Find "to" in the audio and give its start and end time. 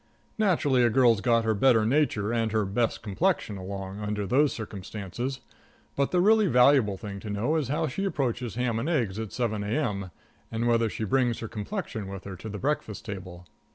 7.19-7.29, 12.37-12.49